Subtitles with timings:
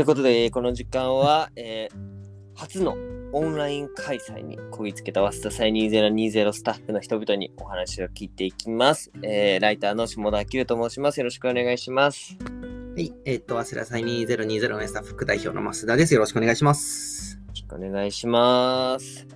[0.00, 2.10] ということで、この時間は、えー
[2.54, 2.96] 初の
[3.32, 9.12] オンライン開催にこぎつけた早稲田祭2020スタッフの人々にお話を聞いていきます。
[9.22, 11.20] えーライターの下田明と申します。
[11.20, 12.38] よろしくお願いします。
[12.42, 16.14] はい、えっ、と、早稲田祭2020のスタッフ副代表の増田です。
[16.14, 17.36] よろしくお願いします。
[17.36, 19.26] よろしくお願いします。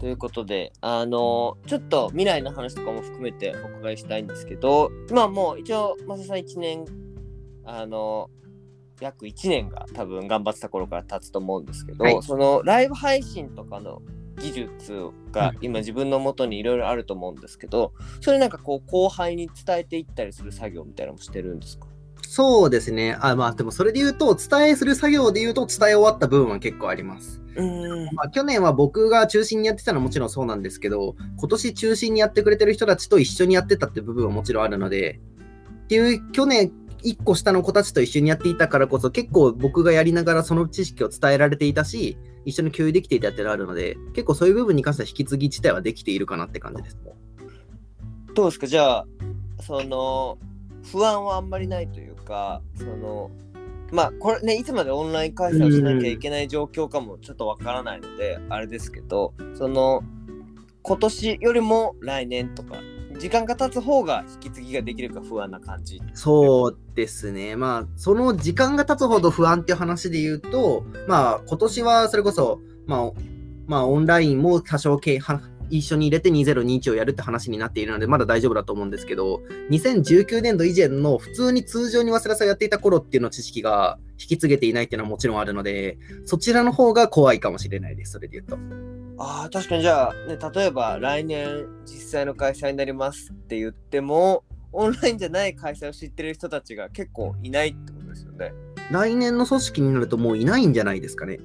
[0.00, 6.86] ということで、あのちょっと未来の話とかも含めてお伺いしたいんですけど、まあもう一応、マサさん1年、
[7.66, 8.30] あの
[9.00, 14.02] 約1年が多分頑張ってた頃から経つと思うんですけど、はいそのライブ配信とかの
[14.40, 21.86] 技術がうん今自分の元にいろいろあると思うんですけど、それなんかこう後輩に伝えていったりする作業みたいなのもしてるんですか？
[22.22, 23.16] そうですね。
[23.20, 27.40] あ、まあ、でもそれで言うと、伝えする作業で言うと、伝え終わった部分は結構あります。
[27.56, 28.14] うーん。
[28.14, 35.20] まあ、去年は僕が中心にやってたのはもちろんそうなんですけど、今年中心にやってくれてる人たちと一緒にやってたって部分はもちろんあるので、
[35.84, 36.70] っていう、去年、
[37.04, 46.98] 1個下の子たちと一緒にやっていたからこそ、結構僕がやりながらその知識を伝えられていたし、一緒に共有できていたっていうのがあるので、結構そういう部分に関しては引き継ぎ自体はできているかなって感じです。
[48.34, 48.66] どうですか？
[48.66, 49.06] じゃあ
[49.60, 50.38] その
[50.92, 53.30] 不安はあんまりないというかその
[53.90, 60.02] まあこれねいつまでオンライン開催をしなきゃいけない状況かもちょっとわからないので、あれですけどその
[60.82, 62.76] 今年よりも来年とか
[63.18, 67.56] 時間が経つ方が引き継ぎができるか不安な感じそうですね。
[67.56, 73.12] まあ、その時間が経つほど不安っていう話で言うと、まあ、今年はそれこそ、まあ、
[73.66, 88.58] まあ、オンラインも多少系は一緒に入れて2021をやるって話になっているので、まだ大丈夫だと思うんですけど、2019年度以前の普通に通常に忘れさやっていた頃っていうの知識が引き継げていないっていうのはもちろんあるので、そちらの方が怖いかもしれないです、それで言うと。
[89.20, 98.52] あー確かにじゃあ、ね、例えば来年実際の開催になりますって言ってもオンラインじゃない開催を知ってる人たちが結構いないってことですよね。
[98.90, 101.40] 来年の組織になるともういないんじゃないですかね。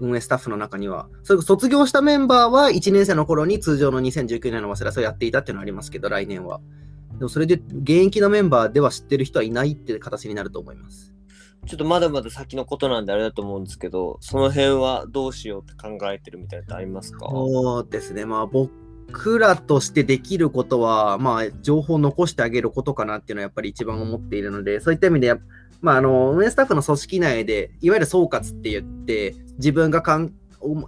[0.00, 1.08] 運営スタッフの中には。
[1.22, 6.60] それ卒業したメンバーは1年生の頃に通常の2019年の忘れさをやっていたっていうのはありますけど、来年は。
[7.18, 11.12] でもそれで現役のメンバーでは知ってる人はいないって形になると思います。
[11.66, 17.28] ちょっとまだまだ先のことなんであれだと思うんですけど、その辺はどうしようって考えてるみたいなのってありますか？
[17.28, 18.24] そうですね。
[18.24, 25.34] まあ僕らとしてできることは、まあ情報を残してあげることかなっていうのはやっぱり一番思っているので、そういった意味で、
[25.80, 30.32] まああの、運営スタッフの組織内で、いわゆる総括って言って、自分がかん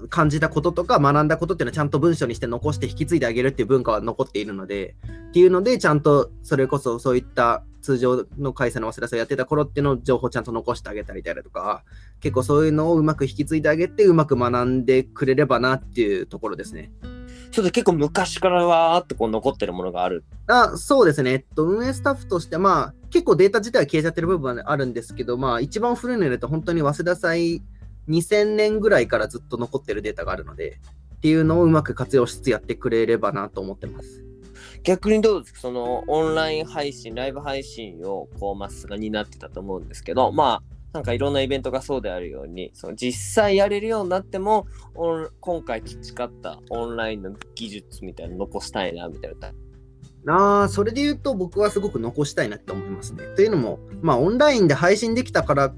[0.09, 4.97] 感じたこととか学んだことっていうのはちゃんと文章にして残して引き継いであげるっていう文化は残っているので、
[5.29, 11.85] っていうので、ちゃんとそれこそそういった通常の会社の忘れさをやってた頃っていうのを情報をちゃんと残してあげたりだとか、
[12.21, 16.93] 結構そういうのをうまく引き継いであげて、うまく学んでくれればなっていうところですね。
[17.51, 20.25] ちょっと結構昔からわーってこう残ってるものがある。
[20.47, 27.63] あそうですね、えっと、運営スタッフとして、まあ、結構データ自体は消えちゃってる部分はあるんですけど、まあ、一番古いのだと本当に早稲田祭
[28.09, 30.81] 2000年ぐらいからずっと残ってるデータがあるので、
[31.17, 34.25] っていうのをうまく活用しつつやってくれればなと思ってます。
[34.83, 35.61] 逆にどうですか？
[35.61, 40.63] そのオンライン配信、ライブ配信をこうマスが担ってたと思うんですけど、まあ、
[40.93, 49.53] なんかいろんなイベントがそうであるように、その実際やれるようになっても、オン今回培ったオンラインの技術みたいなの残したいなみたいな。
[50.25, 53.25] あーそれで言うと僕はすごく残したいなって思いますね。
[53.37, 55.75] というのも、まあ、オンラインで配信できたから、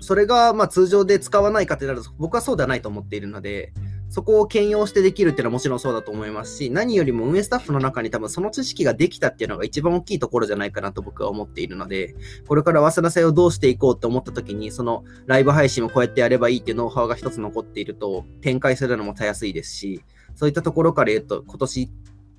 [0.00, 3.72] それがま通常で使わないかってなると、僕はそうではないと思っているので、
[4.08, 12.14] そこを兼用してできるっていうのはもちろんそうだと思いますし、何よりも運営スタッフの中に多分その知識ができたっていうのが一番大きいところじゃないかなと僕は思っているので、
[12.46, 21.90] これから早稲田祭をどうしていこうって思った時に、そのライブ配信をこうやってやればいいっていうノウハウが一つ残っていると、展開するのもたやすいですし、そういったところから言うと、今年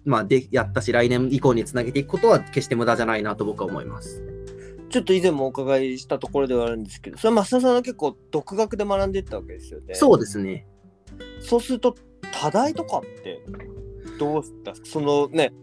[0.05, 4.36] まあ、でやったし、来年以降につなげていくことは決して無駄じゃないなと僕は思います。
[4.89, 9.95] ちょっと以前もお伺いしたところではあるんですけど、それは増田さんは結構独学で学んでいったわけですよね。
[9.95, 10.67] そうですね。
[11.39, 11.95] そうすると、
[12.39, 13.41] 課題とかって
[14.19, 14.73] どうした？
[14.83, 15.53] そのね、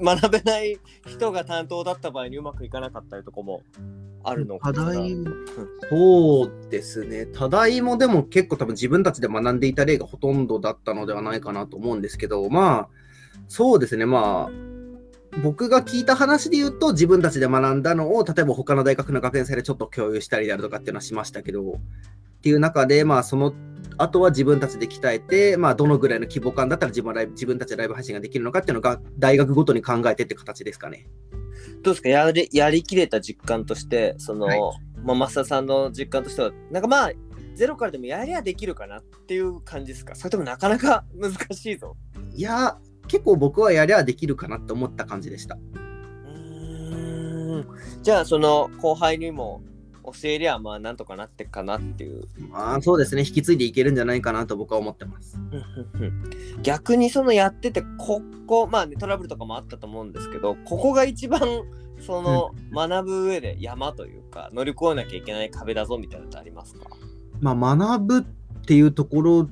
[0.00, 3.62] 学べない人が担当だった場合にうまくいかなかったりとかも
[4.22, 4.92] あるのかな？
[5.90, 7.26] そうですね。
[7.26, 12.88] 課題もでも結構多分自分たちで学んでいた例がほとんどだったのではないかなと思うんですけど、まあ、
[13.48, 14.06] そうですね。
[14.06, 14.50] まあ、
[15.42, 21.74] 僕が聞いた話で言うと、自分たちで学んだのを、例えば他の大学の学園祭でちょっと共有したりだとかっていうのはしましたけど、っ
[22.40, 23.52] ていう中で、まあ、その、
[23.98, 31.06] あとは自分たちで鍛えて、まあ、どのぐらいの規模感だったら自分はライブ自分たちでライブ配信ができるのかっていうのが、大学ごとに考えてって形ですかね。
[31.82, 32.08] どうですか？
[32.08, 34.60] やりやりきれた実感として、その、はい
[35.02, 37.12] まあ、増田さんの実感としては、なんかまあ、
[37.54, 40.14] ゼロからでもやりゃできるかなっていう感じですか？
[40.14, 41.96] それともなかなか 難しいぞ。
[42.34, 42.78] いや、
[43.08, 45.56] 結構僕はやりゃできるかなって思った感じでした。
[45.56, 47.66] うーん
[48.02, 49.62] じゃあその後輩にも
[50.04, 52.28] 教えりゃまあなんとかなってっかなっていう。
[52.50, 55.38] まあそうですね、引き継いでいけるんじゃないかなと僕は思ってます。
[56.62, 61.40] 逆にそのやっててここまあねトラブルとかもあったと思うんですけどここが一番
[62.00, 66.90] その学ぶ上で山というか乗り越えなきゃいけない壁だぞみたいなのってありますか？
[67.40, 68.22] まあ学ぶっ
[68.66, 69.48] ていうところ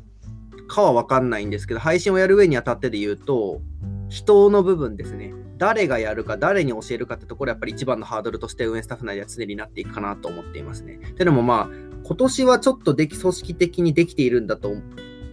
[0.72, 3.60] かは分かんないんですけど、配信をやる上にあたってで言うと、
[4.08, 5.34] 人の部分ですね。
[5.58, 10.98] 誰がやるか、誰に教えるかってところやっぱり一番のハードルとして運営スタッフ内では常になっていくかなと思っていますね。
[11.16, 14.74] でもまあ、今年はちょっとでき組織的にできているんだと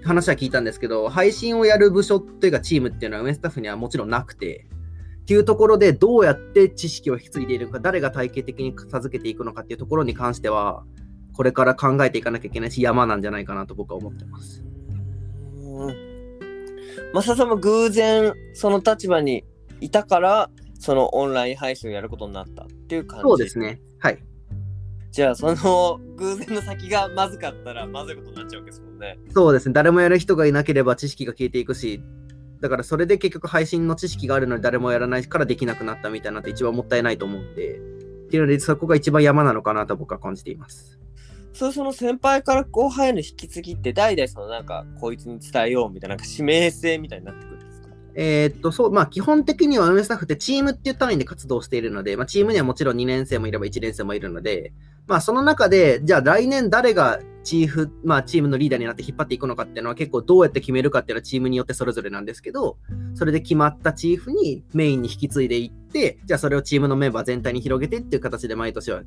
[0.04, 4.68] 話は聞いたんですけど、配信をやる部署っていうかチームっていうのは運営スタッフにはもちろんなくて、
[5.22, 10.84] っていうところでどうやって知識を引き継いでいるか、誰が体系的に授けていくのかっていうところに関しては、
[11.34, 14.69] これから考えていかなきゃいけないし、山なんじゃないかなと僕は思ってます。
[17.14, 19.44] マサさんも偶然その立場に
[19.82, 20.50] いたから
[20.80, 23.82] そのオンライン配信をやることになったっていう感じそうですね。
[24.00, 24.20] はい。
[25.12, 29.18] じゃあその偶然の先がまずかったらまずいことになっちゃうわけですもんね。
[29.34, 29.74] そうですね。
[29.74, 32.02] 誰もやる人がいなければ知識が消えていくし、
[32.62, 41.00] だからそれで結局配信の知識があるのに誰もやらないからできなくなったみたいなのって一番もったいないと思うんで、っていうのでそこが一番山なのかなと僕は感じています。
[41.60, 47.90] そうその先輩から後輩への引き継ぎって代々そのなんかこいつに伝えようみたいななんか指名制みたいになってくるんですか？
[48.16, 54.72] えーっと、そう、まあ基本的には運営スタッフってチームっていう単位で活動しているので、まあチームにはもちろん2年生もいれば1年生もいるので、
[55.06, 62.78] まあその中で、じゃあ来年誰がチーフ、まあチームのリーダーになって引っ張っていくのかっていうのは結構どうやって決めるかっていうのはチームによってそれぞれなんですけど、
[63.16, 69.04] それで決まったチーフにメインに引き継いでいって、じゃあそれをチームのメンバー全体に広げてっていう形で毎年は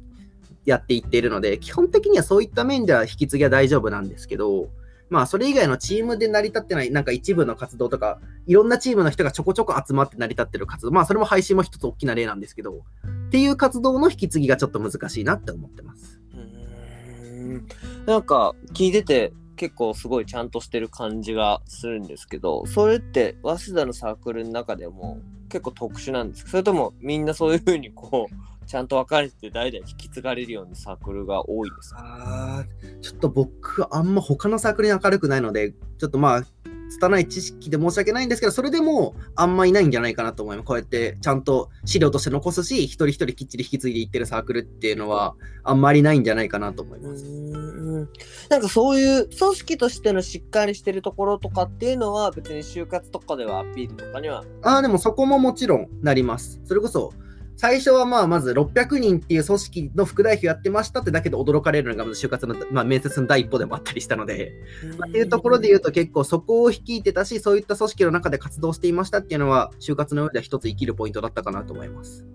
[0.64, 4.68] やっていっているので、基本的にはそういった面では引き継ぎは大丈夫なんですけど、
[5.10, 12.84] まあそれ以外のチームで成り立ってない、なんか一部の活動とか、いろんなチームの人がちょこちょこ集まって成り立ってる活動、まあそれも配信も一つ大きな例なんですけど、
[13.28, 16.20] っていう活動の引き継ぎがちょっと難しいなって思ってます。
[16.34, 17.66] うん
[18.06, 26.50] なんか聞いてて結構すごいちゃんとしてる感じがするんですけどそれって早稲田のサークルの中でも結構特殊なんですか？
[26.50, 28.34] それともみんなそういうふうにこう
[28.72, 36.42] ちゃんと分かれてて代々引き継がれるようなサークルが多いんですかあーちょっと僕、あんま他のサークルに明るくないので、ちょっとまあ、
[36.88, 40.66] 拙い知識で申し訳ないんですけど、それでもあんまいないんじゃないかなと思います。
[40.66, 45.34] こうやってちゃんと資料として残すし、一人一人きっちり引き継いでいってるサークルっていうのは、
[45.64, 47.24] あんまりないんじゃないかなと思いうます。
[47.24, 48.08] ん
[48.48, 56.62] なんかそういう組織としてのしっかりしてるところとかっていうのは別に就活とかではアピールとかにはああ、でもそこももちろんなります。
[56.64, 57.12] それこそ、
[57.56, 64.52] 最初はまあまず600人っていう組織の副代表やってましたってだけで驚かれるのがまず就活の、まあ、面接の第一歩でもあったりしたので、
[64.98, 72.26] まあっていうところで言うと結構そこを率いてたし、そういった組織の中で活動していましたっていうのは、就活の上では一つ生きるポイントだったかなと思います。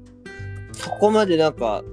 [0.73, 1.83] そこまでなんか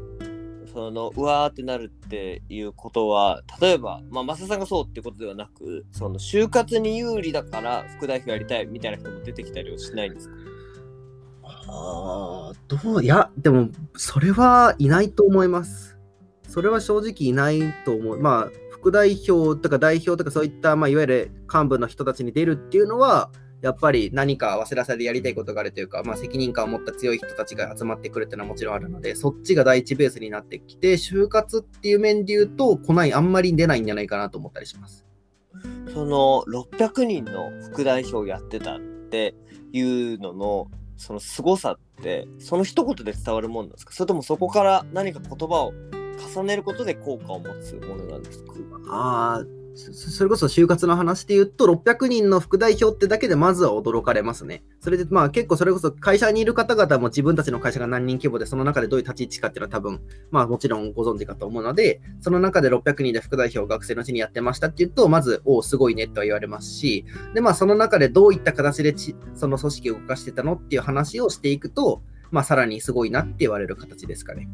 [0.72, 10.34] そのうわーってなるっていうことは例えばまあ増田さんがそうってことではなくその就活に有利だから副代表やりたいみたいな人も出てきたりはしないんですか？
[11.68, 15.98] ああ、どういや、でも、それはいないと思います。
[16.48, 18.20] それは正直いないと思う。
[18.20, 23.30] まあ、副代表とか代表とかそういった、まあ、いわゆる幹部の人たちに出るっていうのは、
[23.62, 35.06] やっぱり何か早稲田祭でやりたいことがあるというか、まあ、責任感を持った強い人たちが集まってくるっていうのはもちろんあるので、そっちが第一ベースになってきて、就活っていう面で言うと、来ない、あんまり出ないんじゃないかなと思ったりします。
[35.94, 39.34] その600人の副代表やってたって
[39.72, 43.92] いうののその凄さってその一言で伝わるもんなんですか？
[43.92, 45.72] それともそこから何か言葉を
[46.34, 48.54] 重ねることで効果を持つものなんですか？
[48.90, 54.62] ああ、それこそ就活の話で言うと、600人の副代表ってだけでまずは驚かれますね。
[54.80, 60.00] それでまあ結構それこそ会社にいる方々も自分たちの会社が何人規模で、その中でどういう立ち位置かっていうのは多分、
[60.30, 67.04] まあもちろんご存知かと思うので、その中で600人で副代表を学生のうちにやってましたっていうと、まず、おお、すごいねとは言われますし、
[67.34, 68.94] でまあその中でどういった形で
[69.34, 74.48] その組織を動かしてたのっていう話をしていくと、まあさらにすごいなって言われる形ですかね。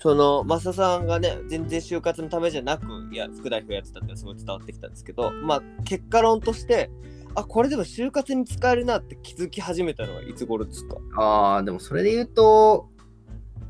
[0.00, 6.90] その増田さんがね全然就活のためじゃなくいや副代表やってたってすごい伝わってきたんですけどまあ結果論として
[7.36, 10.96] あこれでも就活に使えるなって気づき始めたのはいつ頃ですか？
[11.16, 12.88] ああ、でもそれで言うと、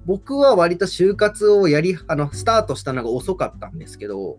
[0.07, 4.39] 僕は割と就活をやり、あの、スタートしたのが遅かったんですけど、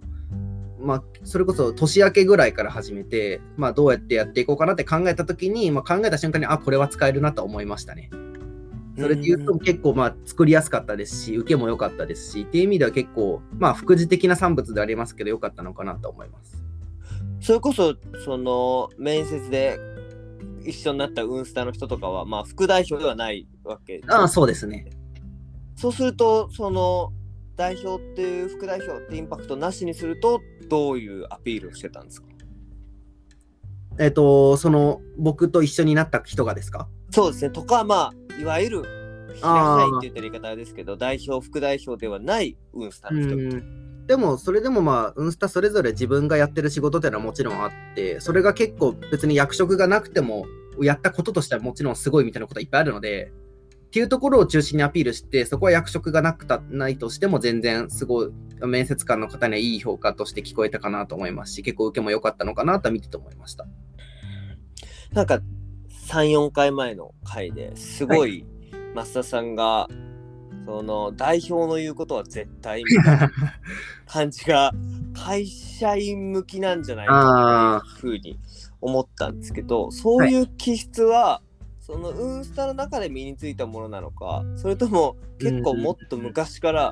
[0.79, 8.10] まあ、それこそ年明けぐらいから始めて、まあ、どうやってやっていこうかなって考えたときに、まあ、考えた瞬間に、あ、これは使えるなと思いましたね。
[8.98, 16.62] それで言うと結構まあ作りやすかったですし、受けも良かったですし、っていう意味では結構、まあ副次的な産物でありますけど、良かったのかなと思います。
[17.39, 17.95] それこそ
[18.25, 19.79] その面接で
[20.63, 24.86] 一緒になったウンスタの人とかはまあ副代表ではないわけああ、そうですね。
[25.75, 27.12] そうするとその
[27.55, 32.27] 代表っていう副代表ってインパクトなしにするとどういうアピールをしてたんですか？
[34.00, 36.88] えっ、と、その、僕と一緒になった人がですか？
[37.12, 37.51] そうですね。
[37.51, 38.84] とかまあいわゆる
[39.36, 50.46] 平社員って言ったら言い方ですけど代表副代表ではないウンスタうの人、んでも、それでもまあ、ウンスタそれぞれ自分がやってる仕事っていうのはもちろんあって、それが結構別に役職がなくても、
[50.82, 53.32] やったこととしてはもちろんすごいみたいなことはいっぱいあるので、
[53.86, 58.32] っていうところを中心にアピールして、そこは役職がなくたないとしても全然すごい、
[58.65, 63.65] 面接官の方にはいい評価として聞こえたかなと思いますし、結構受けも良かったのかなとは見てて思いました。
[65.13, 65.39] なんか
[66.12, 68.46] 34回前の回ですごい
[68.94, 69.88] 増田さんが、
[70.65, 73.32] その代表の言うことは絶対みたいな
[74.06, 74.74] 感じが
[75.13, 78.38] 会社員向きなんじゃないかっていうふうに
[78.82, 81.41] 思ったんですけどそういう気質は、
[81.80, 86.91] そのウンスタの中で身についたものなのかそれとも結構もっと昔から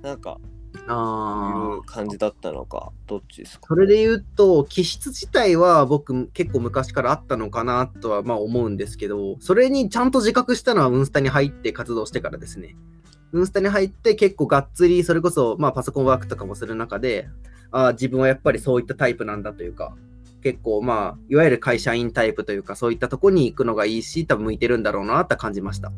[0.00, 0.38] なんか
[0.86, 3.66] あいう感じだったのかどっちですか？
[3.68, 12.76] それで言うと、気質自体は僕結構昔からあったのかなとはまあ思うんですけど、それにちゃんと自覚したのはウンスタに入って活動してからですね。
[13.32, 17.28] ウンスタに入って結構がっつり、それこそまあパソコンワークとかもする中で、
[17.70, 19.96] あー自分はやっぱりそういったタイプなんだというか、
[20.42, 25.90] 結構まあ、いわゆる会社員タイプというか、そういったとこに行くのがいいし、多分向いてるんだろうなって感じました。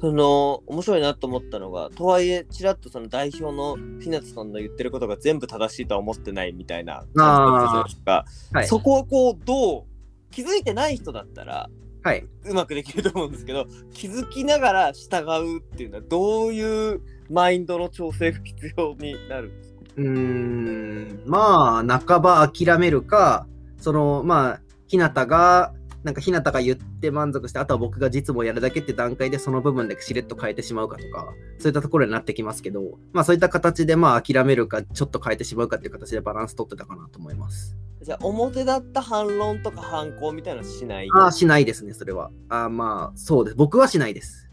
[0.00, 8.66] その面白いなと思ったのがとはいえちらっとその代表のピナッツさんの言ってることが全部正しいとは思ってないみたいな感じだったじゃないですか、はい。
[8.66, 9.84] そこをこうどう
[10.30, 11.68] 気づいてない人だったら
[12.02, 12.26] はい。
[12.46, 15.18] うまくできると思うんですけど気づきながら従
[15.56, 19.80] うっていうのはどういうマインドの調整が必要になるんですか？
[19.96, 37.76] うーん、まあ、半ば諦めるか、その、まあ、ひなたが、なんかひなたが言って満足して、あとは僕が実務をやるだけって段階でその部分でしれっと変えてしまうかとか、そういったところになってきますけど、まあそういった形でまあ諦めるか、ちょっと変えてしまうかっていう形でバランス取ってたかなと思います。
[38.02, 41.08] じゃあ表だった反論とか反抗みたいなのはしない？
[41.14, 42.30] ああ、しないですね、それは。
[42.48, 43.56] ああ、まあ、そうです。
[43.56, 44.48] 僕はしないです。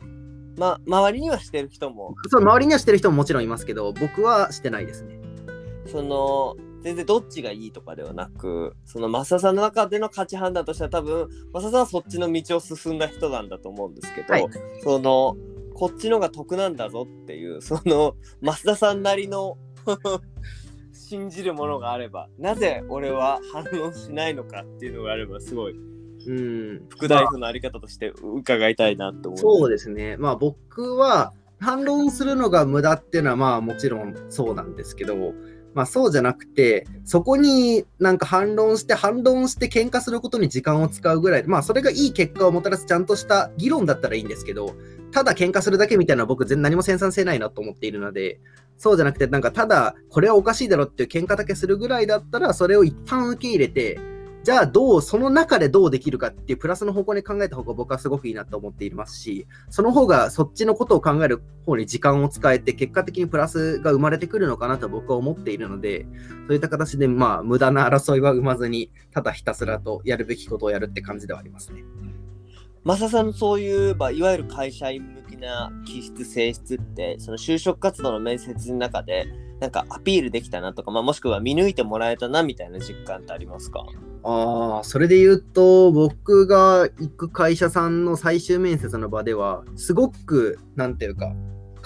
[0.57, 2.15] ま周りにはしてる人も？
[2.29, 5.21] そう、周りにはしてる人ももちろんいますけど、僕はしてないですね。
[5.85, 14.45] その全然どっちがいいとかではなくその増田さんの中での価値判断としては多分増田さんはそっちの道を進んだ人なんだと思うんですけど、はい
[14.83, 15.37] その
[15.73, 19.59] こっちのが得なんだぞっていうその増田さんなりの
[20.91, 25.75] 信じるものがあればなぜ俺は反論しないのかっていうのがあればすごい
[26.27, 26.87] うん。
[26.89, 29.37] 副代表のあり方として伺いたいなと思う。
[29.37, 30.17] そうですね。
[30.17, 35.33] まあ僕は反論するのが無駄っていうのはまあもちろんそうなんですけど、
[35.73, 44.75] まあそうじゃなくて、そこになんか反論して反論して喧嘩することに時間を使うぐらい、まあそれがいい結果をもたらすちゃんとした議論だったらいいんですけど、
[45.11, 48.39] ただ喧嘩するだけみたいな僕全何も生産性ないなと思っているので、
[48.77, 53.99] そうじゃなくてなんかただこれはおかしいだろっていう喧嘩だけするぐらいだったら、それを一旦受け入れて、
[54.47, 66.05] じゃあどう、その中でどうできるかっていうプラスの方向に考えた方が僕はすごくいいなと思っていますし、その方がそっちのことを考える方に時間を使えて、結果的にプラスが生まれてくるのかなと僕は思っているので、
[66.47, 71.83] そういった形でまあ無駄な争いは生まずに、ただひたすらとやるべきことをやるって感じではありますね。
[72.85, 79.25] マサさんのそういう、まあ、いわゆる会社員な気質性質ってその就職活動の面接の中で
[79.59, 83.85] なんかアピールできたなとか、まあ、もしくは見抜いてもらえたなみたいな実感ってありますか？
[84.23, 91.33] ああ、それで言うと、僕が行く会社さんの最終面接の場では、すごく、何て言うか、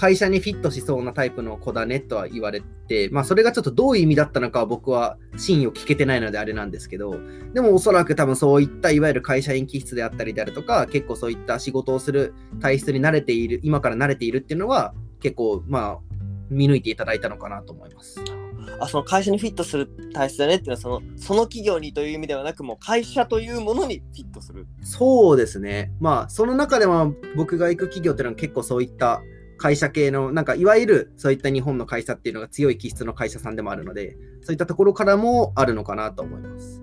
[0.02, 7.20] 会社にフィットしそうなタイプの子だねとは言われて、まあそれがちょっとどういう意味だったのかは僕は真意を聞けてないのであれなんですけど、
[7.54, 16.16] でもおそらく多分そういったいわゆる会社員気質であったりであるとか、結構そういった仕事をする体質に慣れている、今から慣れているっていうのは、結構まあ
[16.50, 18.20] 見抜いていただいたのかなと思います。
[18.80, 25.92] あその会社にフィットする体質だねっていうのはそのその企業にという意味ではなくもう会社というものにフィットするそうですね。
[26.00, 29.22] まあ、その中では僕が行く企業っていうのは結構そういった
[29.62, 36.82] 会社系の、なんかいわゆるそういった日本の会社っていうのが強い気質の会社さんでもあるので、そういったところからもあるのかなと思います。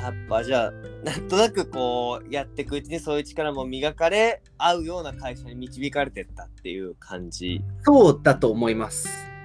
[0.00, 0.72] あやっぱじゃあ
[1.04, 9.35] なんとなくこうやっていくうちにそういう力も磨かれ合うような会社に導かれてったっていう感じそうだと思います。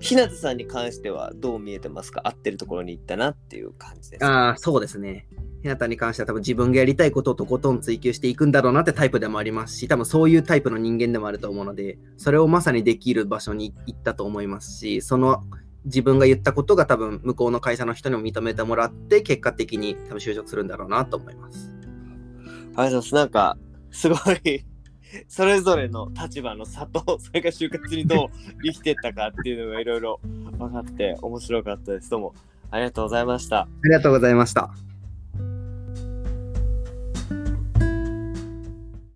[0.00, 2.20] 日向さんに関してはどう見えてますか？
[2.24, 4.24] 合ってるところに行ったなっていう感じです。
[4.24, 5.26] ああ、そうですね。
[5.62, 15.42] ひなたに関しては多分自分がやりたいことをとことん追求していくんだろうなってタイプでもありますし、多分そういうタイプの人間でもあると思うので、それをまさにできる場所に行ったと思いますし、その
[15.86, 21.70] 自分が言ったことが多分向こうの会社の人にも認めてもらって、結果的に多分就職するんだろうなと思います。
[21.70, 23.14] ありがとうございます。
[23.14, 23.56] なんか
[23.90, 24.66] すごい
[25.28, 28.28] それぞれの立場の差と それが就活にどう
[28.64, 30.20] 生きてったかっていうのがいろいろ
[30.58, 32.34] 分かって面白かったですどうも
[32.70, 34.83] ありがとうございましたありがとうございました。